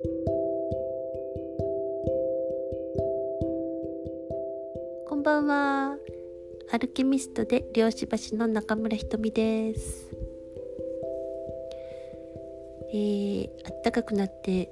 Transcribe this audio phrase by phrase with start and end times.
[0.00, 0.06] こ
[5.16, 5.96] んばんは。
[6.70, 10.06] アルケミストで漁師橋の中村ひとみです。
[12.92, 14.70] えー、あったかくなって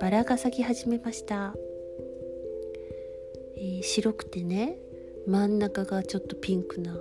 [0.00, 1.56] バラが咲き始めました。
[3.56, 4.78] えー、白くてね、
[5.26, 6.96] 真ん中がちょっとピンクな、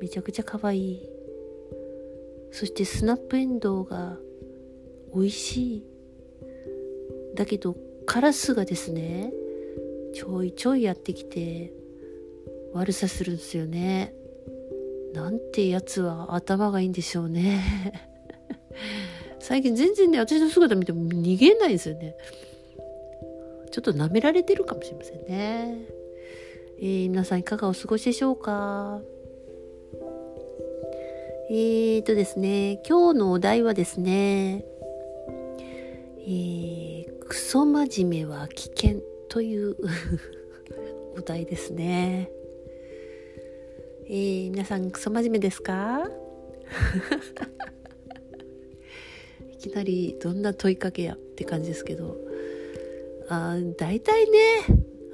[0.00, 1.06] めちゃくちゃ可愛い。
[2.52, 4.16] そしてスナップエンドウが
[5.14, 5.89] 美味しい。
[7.40, 9.32] だけどカラスがですね
[10.12, 11.72] ちょいちょいやってきて
[12.74, 14.12] 悪さするんですよね。
[15.14, 17.62] なんてやつは頭がいいんでしょうね。
[19.40, 22.14] 最近全然ね私の姿見ても逃げないんですよね。
[23.70, 25.78] ちょっと舐められてるかもしれませんね。
[26.78, 29.00] えー、皆さんいかがお過ごしでしょうか？
[31.48, 34.66] えーとですね今日のお題はですね
[36.26, 39.76] えー、クソ真面目は危険という
[41.16, 42.30] お題ですね。
[44.06, 46.10] えー、皆さんクソ真面目ですか？
[49.52, 52.16] いきなりどんな問いかけやって感じですけど。
[53.32, 54.38] あ大体ね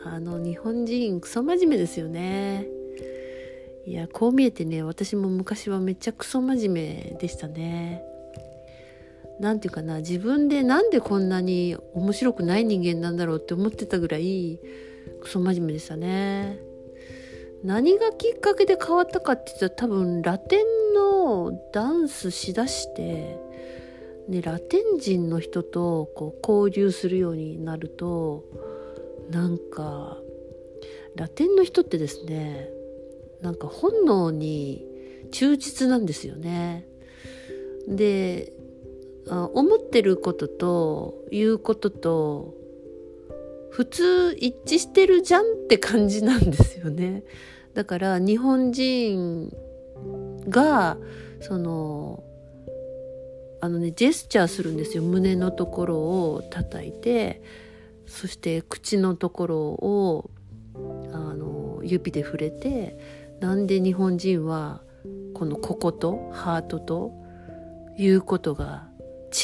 [0.02, 2.66] あの日本人クソ真面目ですよね。
[3.84, 8.02] いやこう見えてね私も昔はめっちゃクソ真面目でしたね。
[9.38, 14.60] 何て言うかな自分でなんでこんなに面白くない人間なんだろうって思ってたぐらい
[15.20, 16.58] クソ真面目でしたね。
[17.64, 23.38] 何がきっかけで変わったかって言ったら多分ラテンのダンスしだして、
[24.28, 28.44] ね、ラテン人の人とこう交流するようになると
[29.30, 30.18] なんか
[31.16, 32.68] ラテンの人ってですね
[33.40, 34.86] なんか本能に
[35.32, 36.86] 忠実なんですよね。
[37.88, 38.52] で
[39.28, 42.54] 思ってることと言うことと
[43.70, 47.24] 普通一致してるじゃんって感じなんですよね。
[47.74, 49.52] だから日本人
[50.48, 50.96] が
[51.40, 52.22] その
[53.60, 57.42] あのねジェスチャーするんですよ胸のところを叩いて
[58.06, 60.30] そして口のところを
[61.12, 62.96] あの指で触れて
[63.40, 64.82] なんで日本人は
[65.34, 67.12] このこことハートと
[67.98, 68.88] いうことが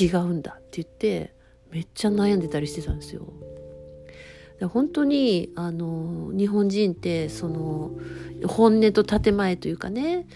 [0.01, 1.35] 違うんだって言って
[1.71, 3.27] めっちゃ悩んでたりしてたんですよ。
[4.59, 7.91] で本当にあの日本人ってその
[8.47, 10.27] 本音と建前というかね、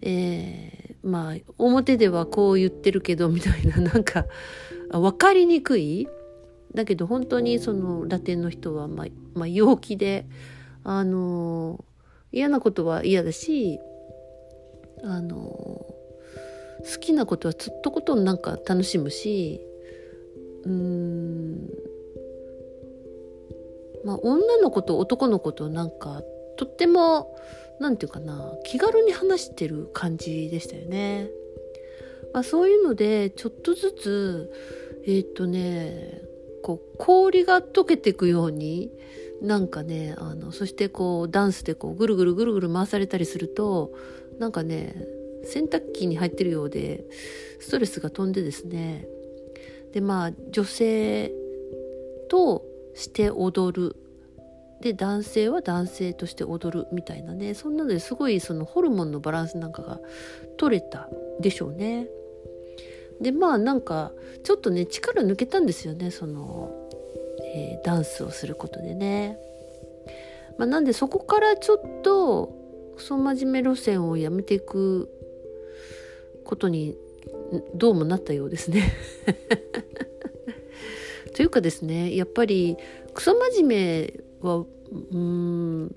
[0.00, 4.26] えー、まあ表ではこう言ってるけどみたいな なんか
[4.90, 6.06] 分かりにくい
[6.74, 10.26] だけど本当にそのラテンの人は、まあ、まあ、陽気で
[10.84, 11.84] あの
[12.30, 13.78] 嫌なことは嫌だし
[15.02, 15.91] あの
[16.90, 19.60] 好きなことはずっとことなんか楽しむし
[20.64, 21.68] うーん
[24.04, 26.22] まあ女の子と男の子となんか
[26.56, 27.36] とっても
[27.80, 31.30] 何て言うかな気軽に話してる感じでしたよね。
[32.32, 34.52] まあ、そういうのでちょっとずつ
[35.04, 36.22] えー、っとね
[36.62, 38.90] こう氷が溶けていくように
[39.42, 43.92] なんかねあのそしてこうダンスでこうぐるぐるぐるぐる回されたりすると
[44.38, 44.94] なんかね
[45.44, 47.04] 洗濯機に入ってるようで
[47.60, 49.06] ストレスが飛んでですね
[49.92, 51.32] でまあ女性
[52.28, 52.64] と
[52.94, 53.96] して踊る
[54.80, 60.00] で男性は男性として踊るみたいなねそんなのですごいそのホルモンのバランスなんかが
[60.56, 61.08] 取れた
[61.40, 62.08] でしょうね。
[63.20, 64.10] でまあなんか
[64.42, 66.72] ちょっとね力抜けたんですよねその、
[67.54, 69.38] えー、ダンスをすることでね。
[70.58, 72.52] まあ、なんでそこからちょっと
[72.96, 75.08] クソ真面目路線をやめていく
[76.44, 76.96] ことに
[77.74, 78.92] どうもなったようですね
[81.34, 82.76] というかですねやっぱり
[83.14, 84.64] クソ真面目は
[85.12, 85.94] うん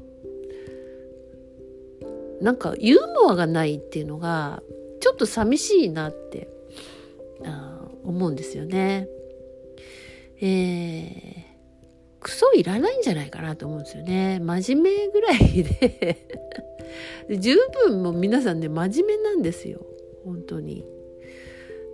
[2.41, 4.61] なんかユーモアがないっていうのが
[4.99, 6.49] ちょっと寂しいなって
[7.45, 9.07] あ思うんですよね。
[10.41, 11.43] えー、
[12.19, 14.39] クソいらないんじゃないかなと思うんですよね。
[14.39, 16.17] 真面目ぐらいで
[17.39, 17.55] 十
[17.85, 19.85] 分もう皆さんね真面目なんですよ。
[20.25, 20.85] 本当に。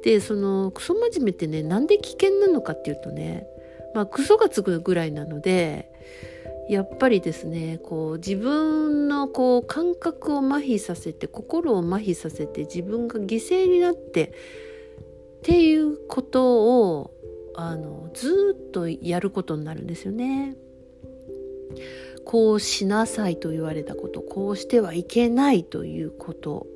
[0.03, 3.45] でそのクソ真面目ってねなんで危険なのかっていうとね
[3.93, 5.91] まあクソがつくぐらいなので
[6.69, 14.33] やっぱりですねこう自分のこう感覚を麻痺させて心を麻痺させて自分が犠牲になって
[15.39, 17.11] っていうことを
[17.55, 20.55] あのずっとやることになるんですよね。
[22.23, 26.67] こうしなさいと言われたことこうしてはいけないということ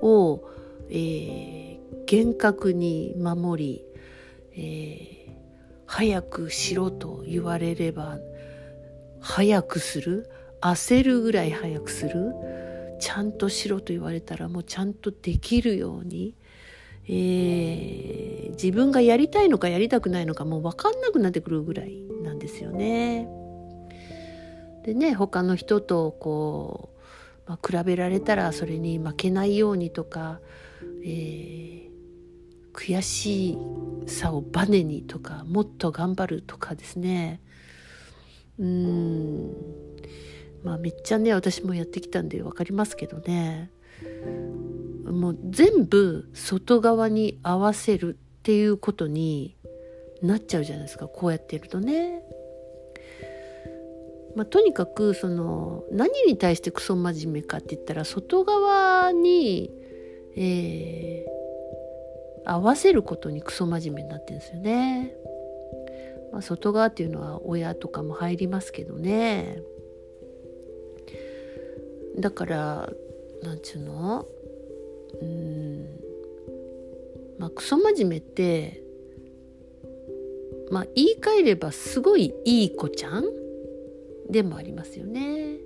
[0.00, 0.42] を、
[0.90, 3.84] えー、厳格に守り、
[4.56, 5.32] えー、
[5.86, 8.18] 早くしろと言われれば
[9.20, 12.34] 早くする焦るぐらい早くする
[13.00, 16.34] ちゃんとしろと言われたらもうちゃんとできるように、
[17.06, 23.28] えー、自分がやりたいのかやりたくないのかもう分かんなくなってくるぐらいなんですよね。
[24.84, 26.90] でね他の人とこ
[27.46, 30.40] う、まあ、比べられたらそれに負けないようにとか、
[31.06, 31.88] えー、
[32.72, 33.58] 悔し
[34.06, 37.40] さをバネにとかもっと頑張るとかですね。
[38.58, 39.52] うん。
[40.62, 43.70] まあめっちゃね私もやってきたんで分かりますけどね。
[45.04, 49.56] もう全部外側に合わせるっていうことに
[50.22, 52.22] なっちゃうじゃないですかこうやってるとね。
[54.34, 59.70] まあ、とにかくその何に対してクソ真面目かって言ったら外側に、
[60.36, 65.14] えー、合わせることにクソ真面目になってるんですよね。
[66.32, 69.62] まあ、外側っていうのは親とかも入りますけどね。
[72.18, 72.90] だから
[73.42, 74.26] なんちゅうの？
[75.20, 75.86] うん
[77.38, 78.82] まあクソ真面目って
[80.70, 83.24] まあ言い換えればすごいいい子ちゃん
[84.28, 85.58] でもありますよね。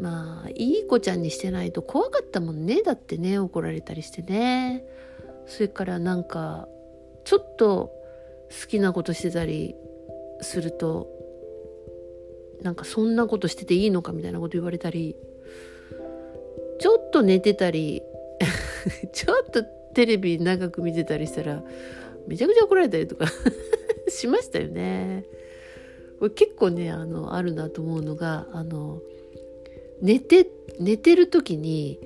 [0.00, 4.84] まあいい子ちゃんにしてないと怖かったもんねだってね怒られたりしてね
[5.46, 6.68] それからなんか
[7.24, 7.92] ちょっと
[8.62, 9.74] 好きなことしてたり
[10.40, 11.08] すると
[12.62, 15.16] なんかそんなことしてていいのかみたいなこと言われたり
[16.78, 18.02] ちょっと寝てたり
[19.12, 19.62] ちょっと
[19.94, 21.62] テレビ長く見てたりしたら
[22.26, 23.26] めちゃくちゃ怒られたりとか
[24.08, 25.24] しましたよね。
[26.18, 29.00] これ結構ねあのあるなと思うのがあの
[30.00, 30.48] 寝て
[30.78, 32.00] 寝てる時に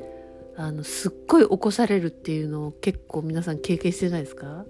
[0.56, 4.64] あのすっごい起こされるっていうのを結構皆さん経験してないですか？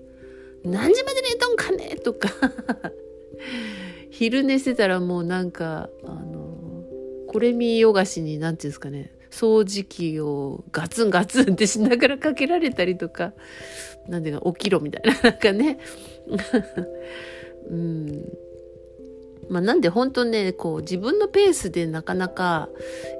[0.65, 2.29] 何時まで寝とんかねとか。
[4.11, 6.85] 昼寝してたらもうなんかあの
[7.26, 9.12] これ見よがしに何て言うんですかね。
[9.31, 13.32] 掃除機をガツンガツンってしながらかけられたりとか。
[14.09, 15.20] 何ていうか起きろみたいな。
[15.23, 15.79] なんかね。
[17.69, 18.25] うん。
[19.49, 22.69] まあ、なんで本当ねこう自分のペースでなかなか、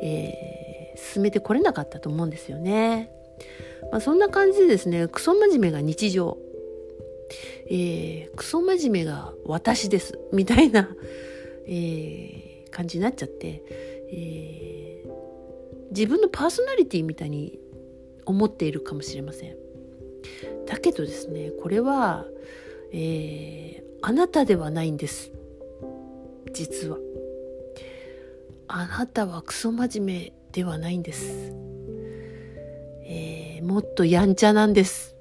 [0.03, 3.11] えー、進めてこれなかったと思うんですよね。
[3.91, 6.39] まあ、そんな感じでですねクソ真面目が日常、
[7.71, 10.89] えー、クソ真面目が私ですみたいな、
[11.67, 13.63] えー、感じになっちゃって、
[14.11, 17.59] えー、自分のパーソナリティみたいに
[18.27, 19.57] 思っているかもしれません。
[20.67, 22.25] だけどですねこれは、
[22.93, 25.33] えー、あなたではないんです。
[26.55, 26.97] 実は。
[28.69, 31.53] あなたはクソ真面目ではないんです、
[33.05, 35.15] えー、もっとやんちゃなんです。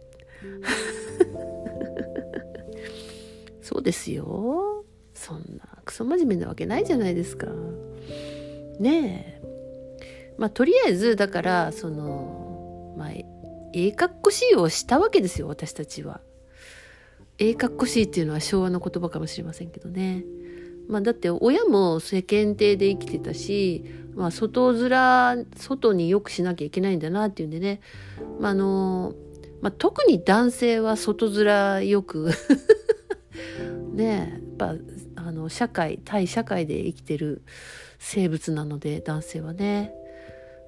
[3.61, 4.85] そうですよ。
[5.13, 7.47] そんなクソ真面目なわけないじゃないですか。
[8.79, 10.33] ねえ。
[10.37, 13.25] まあとりあえずだからそのまあえ
[13.73, 16.21] えかっこしいをしたわけですよ私たちは。
[17.39, 20.23] ええかっこしいっていうのは昭和の言葉かもしれませんけどね。
[20.87, 23.83] まあ、だって親も世間体で生きてたし、
[24.15, 27.81] まあ、外面外によくしなきゃいけないんだなっていうんでね、
[28.39, 29.13] まあの
[29.61, 32.29] まあ、特に男性は外面よく
[33.93, 34.75] ねやっぱ
[35.15, 37.43] あの社会対社会で生きてる
[37.97, 39.93] 生物なので男性はね、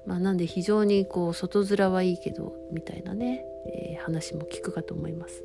[0.06, 5.44] まあ、なんで非常にこう外面はいいけどみたいなね、えー、話も聞くかと思います。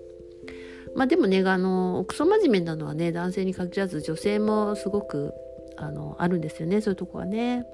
[0.95, 5.33] まあでもねあのクソ真面目なのはね男性に限らず女性もすごく
[5.77, 7.65] あのあるんですよねそういうとこはね。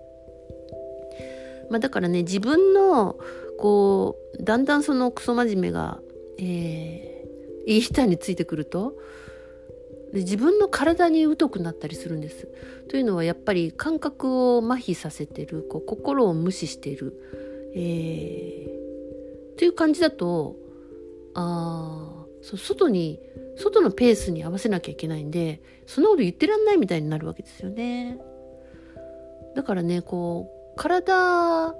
[1.69, 3.17] まあ、だからね自分の
[3.59, 5.99] こうだんだんそのクソ真面目が、
[6.37, 8.93] えー、いい人についてくると
[10.13, 12.47] で自分の体に疎くなったりするんです。
[12.87, 17.13] というのはやっぱり感覚を麻痺させてるこう心を無視している、
[17.75, 20.55] えー、という感じだと
[21.33, 22.16] ああ
[22.47, 23.19] そう外に
[23.57, 28.17] 外のペースに合わせなきゃいけないんでそんなこと言ってらんないみたいになるわけですよね。
[29.53, 31.73] だからねこう体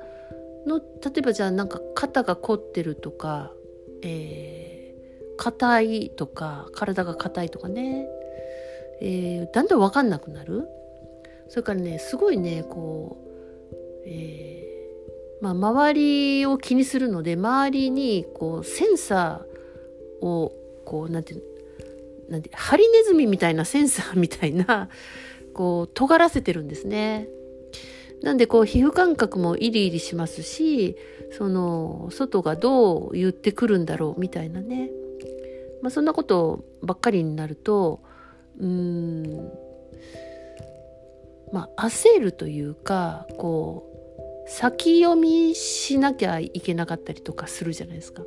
[0.65, 0.83] の例
[1.19, 3.53] えばじゃあなんか肩が凝ってるとか、
[4.01, 8.05] えー、硬いとか体が硬いとかね、
[8.99, 10.67] えー、だんだん分かんなくなる
[11.47, 13.17] それからねすごいねこ
[13.71, 19.46] う、えー、まあ、周りを気にするので周りにこうセンサー
[20.21, 20.51] を
[20.85, 21.35] こうなんて
[22.29, 24.89] なんてハリネズミみたいなセンサーみたいな
[25.53, 27.27] こう尖らせてるんですね。
[28.21, 30.95] なんでこう皮膚感覚もイリイリしますし
[31.37, 34.89] その外がどう言ってくるんだろうみたいなね
[35.81, 38.01] まあ、そんなことばっかりになると
[38.59, 39.51] うん
[41.53, 43.85] まあ焦るというかこ
[44.45, 48.23] う先読みしなきゃいけなかったりとかするじゃないですか。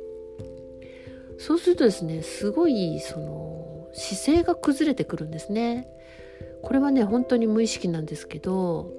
[1.41, 5.87] そうするとですねすごいその姿勢が崩れてくるんですね。
[6.61, 8.91] これはね本当に無意識なんですけど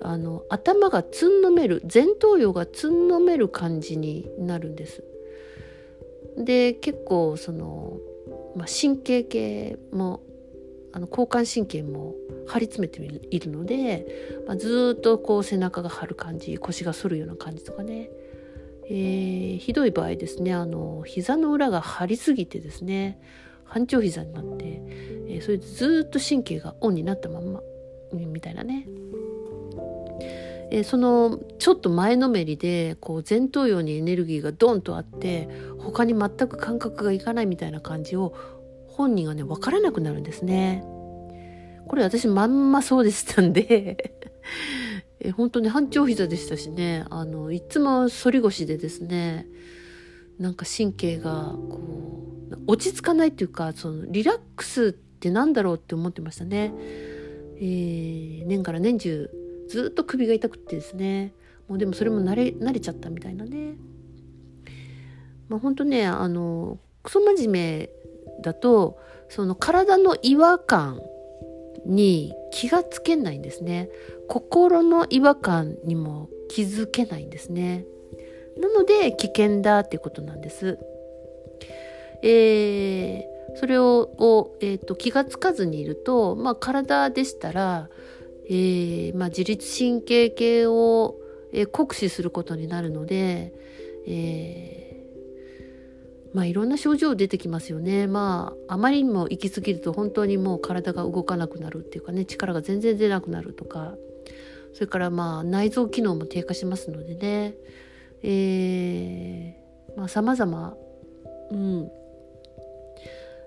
[0.00, 5.02] あの頭がつんのめる前頭葉がつんのめる感じになるんです。
[6.38, 7.98] で結構その、
[8.54, 10.22] まあ、神経系も
[10.92, 12.14] あの交感神経も
[12.46, 14.06] 張り詰めているので、
[14.46, 18.10] まあ、ずっとこう背中が張る感じ腰が反るような感じとかね、
[18.86, 23.20] えー、ひどい場合ですねあの膝の裏が張りすぎてですね
[23.64, 24.64] 半長膝になって、
[25.28, 27.60] えー、それでずっと神経がオンになったまんま
[28.12, 28.86] みたいなね
[30.74, 35.46] えー、そのちょっと前のめりでこう前頭葉にエネルギーがドンとあって
[35.78, 38.34] 他に全く感覚がいかないみたいな感じを
[38.88, 40.82] 本人がね分からなくなるんですね。
[41.86, 44.14] これ私まんまそうでしたんで
[45.24, 47.04] え本当に半長膝でしたしね。
[47.10, 49.46] あのいつも反り腰でですね
[50.38, 51.80] なんか神経がこ
[52.50, 56.74] う落ち着かないっていうかそのリラックスってなんだろうって思ってましたね。
[57.56, 59.30] えー、年から年中
[59.68, 61.32] ずっと首が痛くってですね。
[61.68, 63.76] もうでもそれも慣れ慣れちゃったみたいなね。
[65.48, 67.90] まあ本当ねあのクソ真面目
[68.42, 68.98] だと
[69.28, 71.00] その体の違和感
[71.86, 73.88] に気がつけないんですね。
[74.32, 77.84] 心の違和感にも気づけないんですね。
[78.56, 80.78] なので危険だっていうことなんです。
[82.22, 87.90] えー、それをを、えーと、気がつかずにいると、まあ、体でしたら
[88.48, 91.16] えー、まあ、自律神経系を、
[91.52, 93.52] えー、酷使することになるので、
[94.06, 95.06] え、
[96.34, 98.06] まあ、いろんな症状出てきますよね。
[98.06, 103.94] まあ、あまりにも行き過ぎると本当にもう体が動かなくなるっていうかね、力が全然出なくなるとか、
[104.74, 107.54] それからまあ、内臓機能も低下しますのでね、
[108.22, 110.76] えー、まあ、様々、
[111.50, 111.90] うん、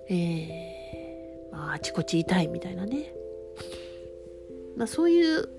[0.10, 3.14] えー、まあ、あちこち痛いみたいなね、
[4.78, 5.50] まあ、そういう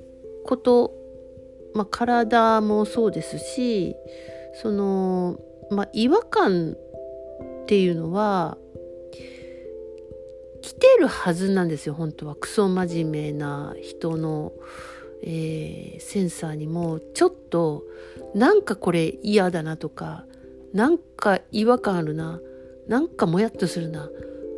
[0.44, 0.92] こと、
[1.74, 3.96] まあ、体もそうですし
[4.62, 5.38] その、
[5.70, 6.76] まあ、違和感
[7.62, 8.56] っていうのは
[10.62, 12.34] 来てるはずなんですよ本当は。
[12.34, 14.52] クソ真面目な人の、
[15.22, 17.84] えー、センサーにもちょっと
[18.34, 20.24] なんかこれ嫌だなとか
[20.72, 22.40] なんか違和感あるな
[22.86, 24.08] なんかもやっとするな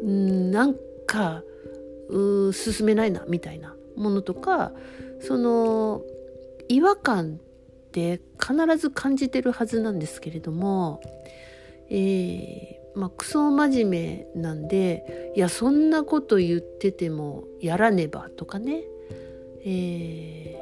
[0.03, 0.75] うんなん
[1.07, 1.43] か
[2.09, 4.73] う進めないなみたいなものとか
[5.21, 6.03] その
[6.69, 7.41] 違和感
[7.89, 11.01] って必ず感じてるはずなんですけれども、
[11.91, 18.83] えー、まあクソ真面目なんでいやそんなこと言っててもやらねばとかね、
[19.65, 20.57] え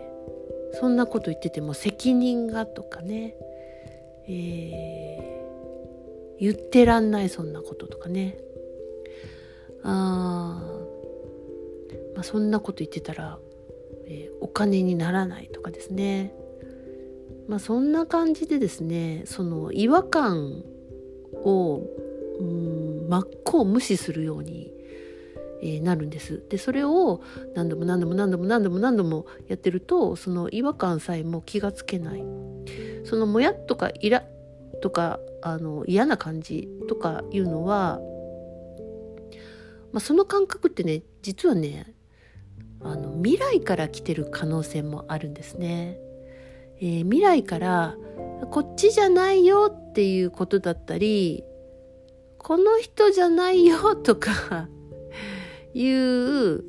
[0.75, 3.35] ー、そんなこと言ってても責任がとかね、
[4.29, 8.38] えー、言ってらんないそんなこととかね。
[9.83, 10.62] あ
[12.15, 13.38] まあ、そんなこと言ってたら、
[14.07, 16.35] えー、お金にならないとかですね。
[17.49, 20.65] まあそんな感じでですねその違和感
[21.45, 21.83] を
[22.41, 24.73] うん真っ向無視するように、
[25.63, 26.43] えー、なるんです。
[26.49, 27.23] でそれを
[27.55, 32.25] 何度も何度も何度も何度も何度もやってるとその違和感さえも気がつけない
[33.05, 34.25] そのもやっとかイラ
[34.83, 38.01] とかあの嫌な感じとかいうのは、
[39.93, 41.95] まあ、その感覚ってね実はね
[42.83, 45.99] あの未来から来てる可能性もあるんですね。
[46.79, 47.97] えー、未来から
[48.51, 51.43] こっちじゃないよっていうことだったり
[52.39, 54.69] この人じゃないよとか
[55.76, 56.64] いう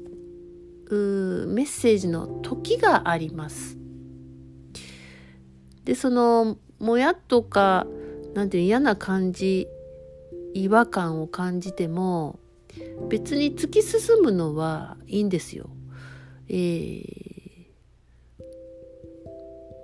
[1.47, 3.77] メッセージの時があります。
[5.85, 7.87] でそのもやっとか
[8.33, 9.67] なんていう嫌な感じ
[10.53, 12.39] 違和感を感じても
[13.07, 15.69] 別に突き進むのはいいんですよ。
[16.49, 17.01] えー、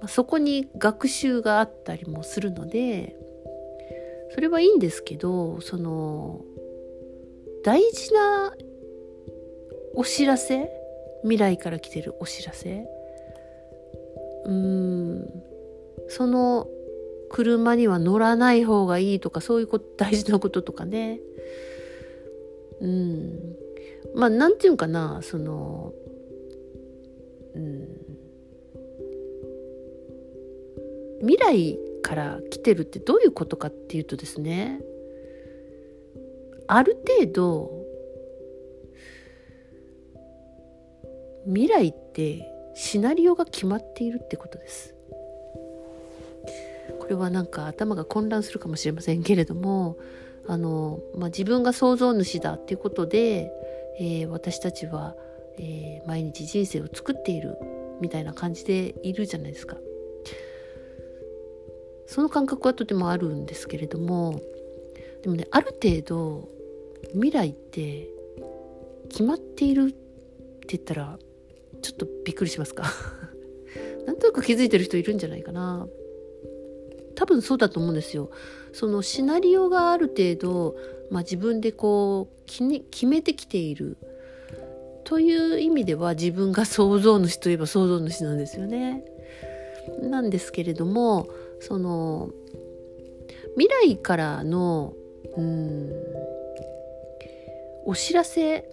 [0.01, 3.15] まあ、そこに学習があったりもするので
[4.33, 6.41] それはいいんですけどその
[7.63, 8.53] 大事な
[9.93, 10.69] お知らせ？
[11.21, 12.85] 未来から来てるお知らせ？
[14.45, 15.43] うーん。
[16.09, 16.67] その
[17.29, 21.19] 車には乗らない方がいいとかそういうこと大事なこととかね。
[22.81, 23.55] うん。
[24.15, 25.93] まあなんていうかなその
[27.55, 27.87] うん、
[31.21, 34.81] 未来から来てるってどういうことかっていうとですね
[36.67, 37.82] ある程度
[41.45, 44.95] 未来ってシナリオが決まっているってことです
[46.99, 49.97] これはなんか頭が混乱するかもしれませんけれども
[50.47, 53.51] あの、まあ、自分が創造主だっていうことで、
[53.99, 55.15] えー、私たちは、
[55.57, 57.57] えー、毎日人生を作っている
[58.01, 59.77] みたいな感じでいるじゃないですか。
[62.05, 64.39] その感覚はとてもあるんですけれども
[65.23, 66.49] でもねある程度
[67.13, 68.07] 未来って
[69.09, 71.17] 決まっているって言ったら
[71.83, 72.85] ちょっとびっくりしますか？
[74.07, 75.87] なんとなく気づいてる人いるんじゃないかな
[77.15, 78.31] 多分そうだと思うんですよ。
[78.71, 80.75] そのシナリオがある程度、
[81.11, 83.97] まあ、自分でこう決めてきている
[85.03, 89.05] という意味では自分が創造主といえば創造主なんですよね。
[90.01, 91.27] なんですけれども
[91.59, 92.31] その
[93.57, 94.93] 未来からの
[95.37, 95.91] うん
[97.85, 98.69] お知らせ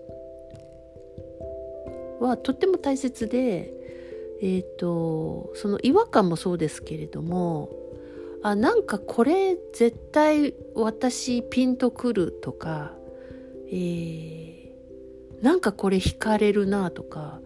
[2.20, 3.72] はとっても大切で、
[4.40, 7.70] えーと、その違和感もそうですけれども
[8.42, 12.92] あなんかこれ絶対私ピンとくるとか、
[13.70, 17.40] えー、なんかこれ惹かれるなとか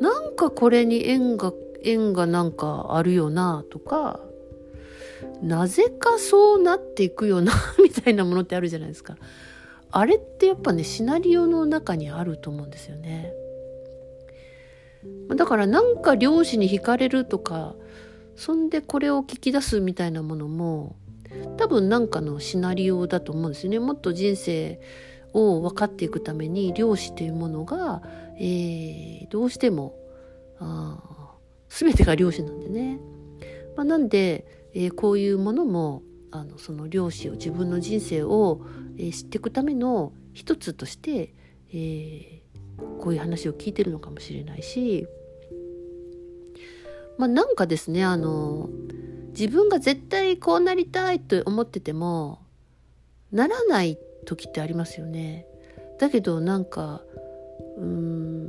[0.00, 1.52] なんかこれに縁が
[1.84, 4.20] 縁がなんかあるよなとか
[5.42, 9.16] なぜかそうなっていくよな みたいなものってあるじゃないですか。
[9.90, 13.34] あれってやっぱねシナリオの中にあると思うんですよね。
[15.36, 17.74] だからなんか漁師に惹かれるとか
[18.36, 20.96] そんでこれを聞き出すみたいなものも
[21.56, 23.78] 多分なんかのシナリオだと思うんですよね。
[23.78, 24.80] もっと人生
[25.32, 28.02] を分かっていくために漁師というものが、
[28.38, 29.94] えー、どうしても
[30.58, 30.98] あ
[31.68, 33.00] 全てが漁師なんでね。
[33.76, 38.60] まあ、なんで、えー、こういうものもあのその漁師を自分の人生を、
[38.98, 41.34] えー、知っていくための一つとして、
[41.70, 42.41] えー、
[43.00, 45.06] こういう話を聞いてるのかもしれないし。
[47.18, 48.70] まあ、なんかですねあの
[49.28, 52.40] 自分が絶対こうなりたいと思ってても
[53.30, 55.46] ならない時ってありますよね。
[56.00, 57.02] だけどなんか
[57.76, 58.48] うーん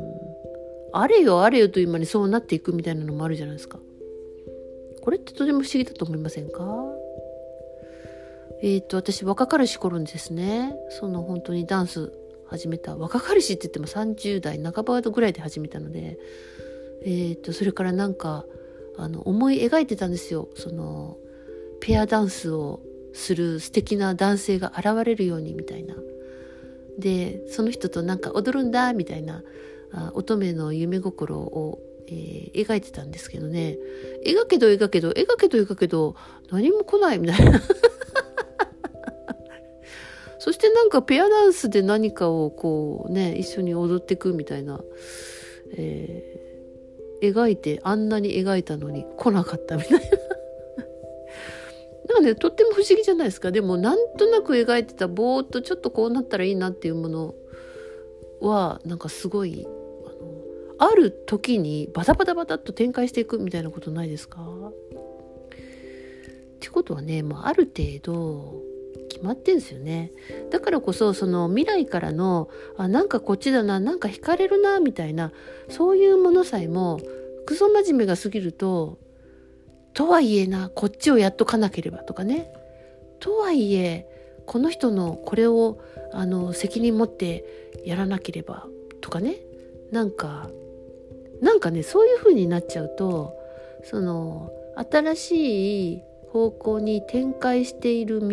[0.93, 3.79] あれよあれよという間にそうなっていくみたいなのもあるじゃないですか。
[5.01, 6.65] これってとても不思議だと思いませんか？
[8.62, 12.13] えっ、ー、と私若かりし頃にですねその本当にダンス
[12.53, 12.95] 始めた。
[12.95, 16.17] 若かりしって言っても30代半ばぐらいで始めたので
[17.05, 18.45] えーと、それからなんか
[18.97, 20.49] あの思い描いてたんですよ。
[20.55, 21.17] その
[21.81, 22.81] ペアダンスを
[23.13, 25.95] する素敵な男性が現れるようにみたいな。
[26.97, 29.43] でその人となんか踊るんだみたいな
[29.91, 33.77] あ乙女の夢心を、えー、描いてたんですけどね。
[34.25, 36.15] 描けど描けど描けど描けど
[36.51, 37.61] 何も来ないみたいな。
[40.43, 44.82] そしてなんかペアダンスで何かをこうね一緒に踊っていくみたいな、
[45.77, 46.43] えー
[47.23, 49.99] 描いてあんなに描いたのに来なかったみたいな。
[52.10, 57.34] なんかねとっても不思議じゃないですかでもなんとなく描いてたぼーっとちょっとこうなったらいいなっていうもの
[58.41, 59.69] はなんかすごいあ
[60.82, 64.41] のある時にバタバタバタっと展開していくみたいなことないですか？
[64.41, 64.73] っ
[66.60, 68.62] てことはね、まあ、ある程度
[69.23, 70.12] まってんすよね。
[70.51, 75.31] だからこそその未来からのあなんかこっちだななんか惹かれるなみたいな
[75.69, 76.99] そういうものさえも
[77.45, 78.99] クソ真面目が過ぎると
[79.93, 82.51] とはいえなこっちをやっとかなければとかね。
[83.19, 84.07] とはいえ
[84.45, 85.79] この人のこれを
[86.12, 87.45] あの責任持って
[87.86, 88.67] やらなければ
[89.01, 89.38] とかね。
[89.91, 90.49] なんか
[91.41, 93.36] なんかねそういう風になっちゃうと
[93.83, 96.03] その新しい
[96.34, 98.30] 方向に展開している道を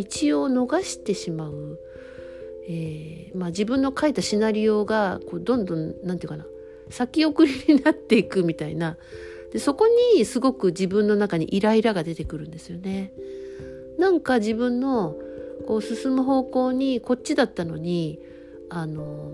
[0.49, 1.79] 逃してしまう、
[2.67, 6.47] えー、まあ、自分の書いたシナリオがこうどんどん何て言うかな
[6.89, 8.97] 先送りになっていくみたいな
[9.53, 9.87] でそこ
[10.17, 13.13] にすごく自分の中にイライラが出てくるんですよね。
[13.99, 15.17] なんか自分の
[15.67, 18.19] こう進む方向にこっちだったのに
[18.71, 19.33] あの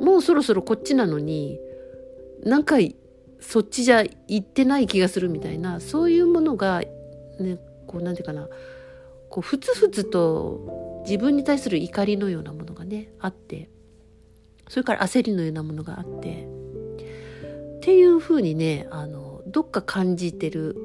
[0.00, 1.58] もうそろそろこっちなのに
[2.42, 2.76] なんか
[3.40, 6.82] そっちじゃ行ってない気がするみたいなそういうものが
[7.42, 8.48] ねこうなんていうかな
[9.28, 13.68] こうふつふつと自分に対する怒りのようなものがねあって
[14.68, 16.46] それから焦りのようなものがあって
[17.78, 20.76] っていうふうにねあのどっか感じてる、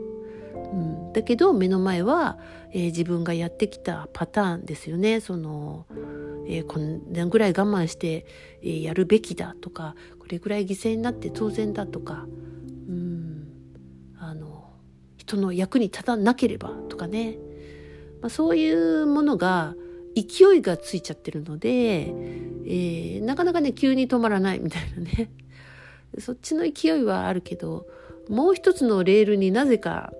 [0.53, 2.39] うん、だけど目の前は、
[2.71, 5.19] えー、自分がやってきたパターンですよね。
[5.19, 5.85] その、
[6.47, 8.25] えー、こんなぐらい我慢して、
[8.61, 12.25] えー、やるべきだとかこれぐらい犠牲になって当然だとか
[15.25, 17.37] 人の役に立たなければとかね、
[18.21, 19.75] まあ、そういうものが、
[20.15, 25.29] 勢いがついちゃってるので、えー、なかなかね急に止まらないみたいなね。
[26.19, 27.87] そっちの勢いはあるけど
[28.29, 30.13] もう一つのレールになぜか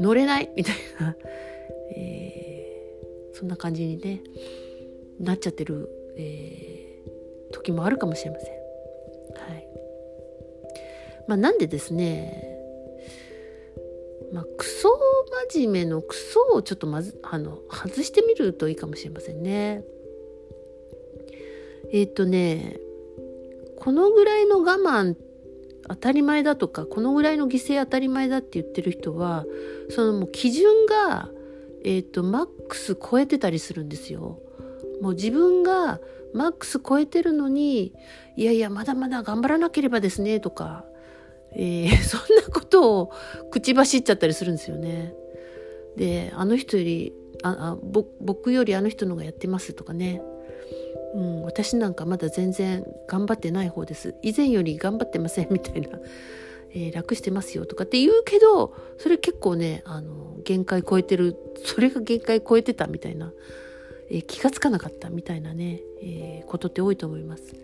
[0.00, 1.14] 乗れないみたいな、
[1.94, 4.22] えー、そんな感じにね
[5.20, 8.48] なっちゃってる、えー、時もあるかもしれません。
[8.50, 9.68] はい。
[11.28, 12.53] まあ、なんでですね
[14.34, 14.98] まあ、クソ
[15.48, 19.84] 真面目のクソをちょっとまずあの外してみるといいかもしれませんね。
[21.92, 22.78] えっ、ー、とね
[23.78, 25.14] このぐらいの我慢
[25.86, 29.44] 当たり前だとかこのぐらいの犠牲当たり前だって言ってる人は
[29.90, 31.28] そのもう基準が、
[31.84, 34.40] えーと、マックス超えてたりするんですよ。
[35.00, 36.00] もう自分が
[36.32, 37.92] マックス超えてるのに
[38.36, 40.84] いやいやまだまだ頑張らなければですねとか、
[41.56, 43.12] えー、そんなことを
[43.50, 45.14] 口走っちゃったりするんですよね。
[45.96, 47.12] であの人より
[47.42, 47.78] ああ
[48.20, 50.20] 僕よりあの人の方がやってますとかね
[51.14, 56.00] うん、私なんかまだ全然頑張ってない方です以前より頑張ってませんみたいな、
[56.70, 63.32] えー、楽してますよとかって言うけどそれ結構ねあの限界超えてるそれが限界超えてたみたいな、
[64.10, 67.63] えー、気がつかなかったみたいなね、えー、ことって多いと思います。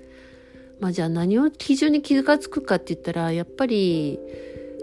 [0.81, 4.19] まあじゃあ何を基準に気がつくかって言ったらやっぱり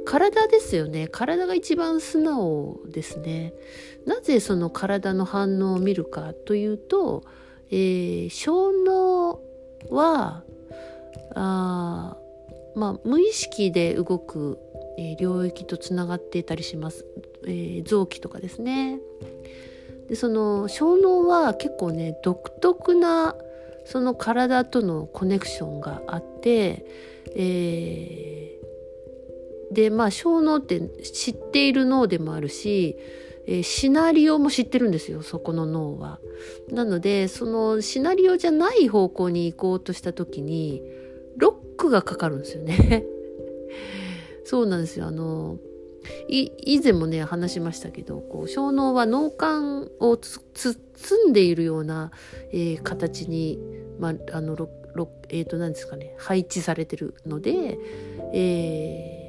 [0.06, 1.08] 体ですよね。
[1.08, 3.54] 体が一番素直ですね。
[4.06, 7.24] なぜその体の反応を見るかというと
[7.70, 9.42] えー、小脳
[9.90, 10.44] は
[11.36, 12.18] あ
[12.76, 14.60] まあ、無意識で動く、
[14.98, 17.06] えー、領域とつながっていたりします、
[17.46, 19.00] えー、臓器とかですね。
[20.08, 23.36] でその小脳は結構ね独特な
[23.90, 26.86] その体とのコネクションがあって、
[27.36, 32.98] えー、でまあ小脳って知っている脳でもあるし
[33.48, 36.20] えー、シナリオも知ってるんですよそこの脳は。
[36.70, 40.84] なのでそのシナリオじゃない方向に行こうとした時に
[41.38, 43.06] ロックがかかるんですよね。
[44.44, 45.58] そうなんですよあの
[46.28, 52.12] 以前もね話しましたけどこう小脳は脳幹を包んでいるような、
[52.52, 53.60] えー、形に、
[54.00, 54.70] まあ、あのロ
[55.30, 57.78] えー、と何ですかね配置されてるので、
[58.34, 59.28] えー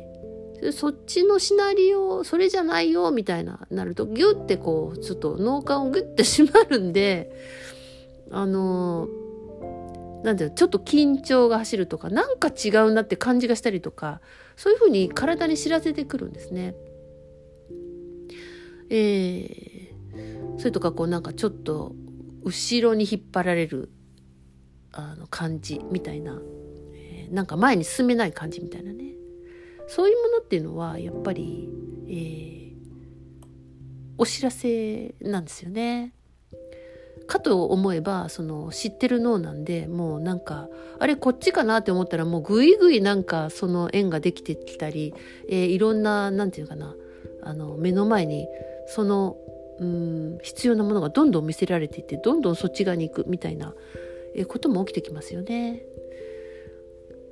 [0.73, 7.31] そっちのシナリオそれじゃないよみたいななるとギュッてこうちょっと脳幹をグッて締まるんで
[8.31, 9.09] あの
[10.23, 14.21] なんだよちょっと緊張が走るとかなんか違うなって感じがしたりとか
[14.57, 16.75] そういうふうに体に知らせてくるんですね。
[18.91, 21.95] えー、それとかこうなんかちょっと
[22.43, 23.91] 後ろに引っ張られる
[24.93, 26.41] あの感じみたいな、
[26.95, 29.13] えー、なんか前に進めない感じみたいなね
[29.87, 31.69] そういうものっていうのはやっぱり、
[32.09, 32.75] えー、
[34.17, 36.15] お知らせなんですよね。
[37.29, 45.15] かと思えばその知ってる脳なんでもうなんかあれこっちかなって思ったらもうぐいぐいなんかその縁ができてきたり、
[45.49, 46.97] えー、いろんな何て言うかな
[47.43, 48.49] あの目の前に
[48.89, 49.37] その
[49.79, 53.75] うん必要なものがどんどん見せられていってどんどんそっち側に行くみたいな、
[54.35, 55.83] えー、ことも起きてきますよね。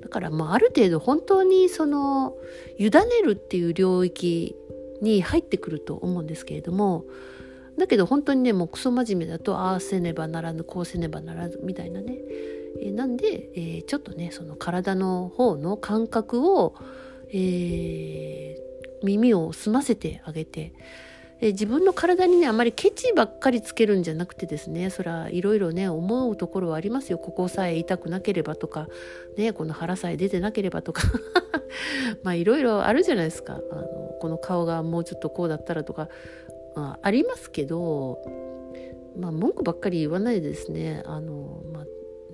[0.02, 2.36] だからまあある程度本当にその
[2.78, 2.90] 委ね
[3.24, 4.54] るっていう領域
[5.00, 7.04] に入ってくると思うんですけれども
[7.78, 12.16] だけど本当にねもうクソ真面目だとああせねばならぬこうせねばならぬみたいなね、
[12.80, 16.74] えー、なんで、えー、ちょっとねその体の方の感覚を、
[17.32, 20.72] えー、耳を澄ませてあげて
[21.40, 27.18] え自分の体にねあまりケチばっかりつけるんじゃなくてですねそらいろいろね思うところはありますよ。
[27.18, 28.88] ここさえ痛くなければとか
[29.36, 31.02] ねこの腹さえ出てなければとか。
[32.22, 33.60] まあいろいろあるじゃないですか。
[33.70, 33.82] あの
[34.18, 36.08] この顔がもうちょっとこうだったらとか、
[36.76, 38.18] まあ、ありますけど
[39.18, 41.84] まあ文句ばっかり言わないでですねあの、まあ、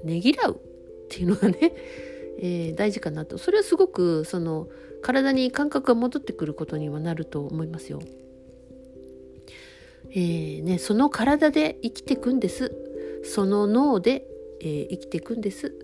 [0.05, 1.73] ねぎらうっていうのがね
[2.39, 4.69] えー、大事かなとそれはすごくその
[5.01, 8.01] 体に感覚が戻ってくることにはなると思いますよ。
[10.11, 12.73] えー、ね、その体で生きていくんです。
[13.25, 14.27] その脳で、
[14.61, 15.75] えー、生きていくんです。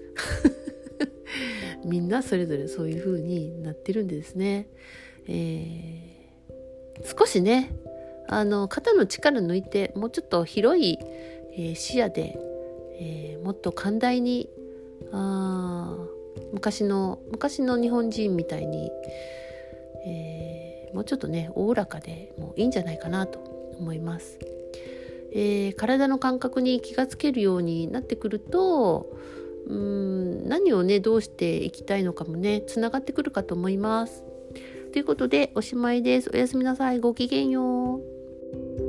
[1.84, 4.68] みんなそれぞれそういう風になってるんですね。
[5.26, 7.76] えー、少しね、
[8.28, 10.98] あの、肩の力抜いて、もうちょっと広い、
[11.52, 12.38] えー、視野で、
[13.00, 14.48] えー、もっと寛大に、
[15.12, 15.96] あ
[16.52, 18.90] 昔の、昔の日本人みたいに、
[20.06, 23.38] えー、もうちょっとね、おおらかでもういいんじゃないかなと
[23.78, 24.38] 思います。
[25.32, 29.14] えー、体の感覚に気がつけるようになってくると
[29.66, 34.24] うん何をねどうしていきたいのかもねつながってくるかと思います。
[34.92, 36.30] ということでおしまいです。
[36.32, 37.00] おやすみなさい。
[37.00, 38.17] ごきげんよう。
[38.50, 38.87] thank you